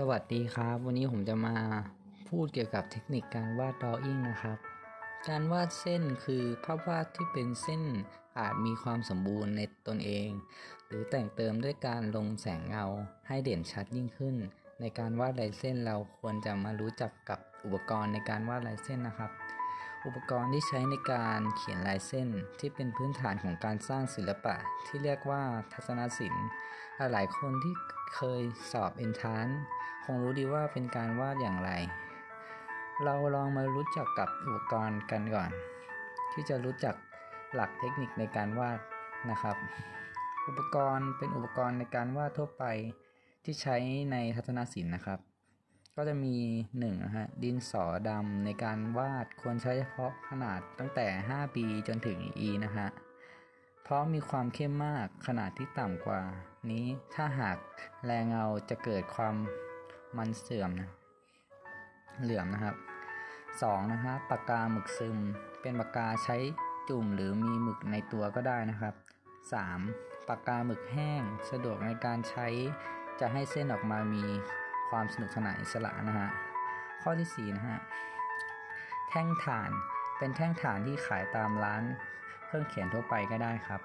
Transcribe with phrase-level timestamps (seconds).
[0.00, 1.56] สวัสดีครับ วันนี้ผมจะมา
[2.28, 4.58] พูดเกี่ยวกับเทคนิคการวาดดออิ่งนะครับ
[5.28, 7.82] การวาดเส้นคือภาพวาดที่เป็นเส้น
[8.38, 10.28] อาจมีความสมบูรณ์ในตนเอง
[10.86, 12.84] หรือแต่งเติมด้วยการลงแสงเงา
[13.28, 14.36] ให้เด่นชัดยิ่งขึ้น
[14.80, 19.30] ในการวาดลายเส้นเราควรจะมารู้จักกับอุปกรณ์ในการวาดลายเส้นนะครับ
[20.06, 22.28] อุปกรณ์ที่ใช้ในการเขียนลายเส้น
[22.58, 24.56] ที่เป็นพื้นฐานของการสร้างศิลปะ
[24.86, 26.46] ที่เรียกว่าทัศนศิลป์
[27.12, 27.74] หลายคนที่
[28.14, 29.48] เคยสอบเอนทาน
[30.06, 31.70] คงรู้ดีว่าเป็นการวาดอย่างไร
[33.04, 35.50] เราลองมารู้จักกับอุปกรณ์กันก่อน
[36.32, 36.94] ที่จะรู้จัก
[37.54, 38.78] หลักเทคนิคในการวาด
[39.30, 39.56] นะครับ
[40.46, 42.64] อุปกรณ์เป็นอุปกรณ์ในการวาดทั่วไป
[43.44, 43.76] ที่ใช้
[44.12, 45.20] ในทัศนศิลป์นะครับ
[45.96, 46.36] ก็จะมี
[46.72, 52.88] 1นะฮะดินสอดำในการวาดควรใช้เฉพาะขนาดตั้งแต่ 5 ปีจนถึง E นะฮะ
[53.82, 56.20] เพราะมีความเข้มมากขนาดที่ต่ำกว่า
[56.70, 57.56] นี้ถ้าหาก
[58.04, 59.34] แรงเงาจะเกิดความ
[60.18, 60.90] มันเสื่อมนะ
[62.22, 62.76] เหลื่อมนะครับ
[63.32, 63.92] 2.
[63.92, 65.16] นะฮะปากกาหมึกซึม
[65.60, 66.36] เป็นปากกาใช้
[66.88, 68.94] จุ่มหรือมีหมึกในตัวก็ได้นะครับ
[69.60, 70.28] 3.
[70.28, 72.46] ปากกาหมึกแห้ง สะดวกในการใช้
[73.20, 74.24] จะให้เส้นออกมามี
[74.90, 76.28] ความสนุกสนานอิสระนะฮะ
[77.02, 77.78] ข้อที่4นะฮะ
[79.08, 79.70] แท่งฐาน
[80.18, 81.82] เป็นแท่งฐานที่ขายตามร้าน
[82.44, 83.80] เครื่องเขียนทั่วไปก็ได้ครับ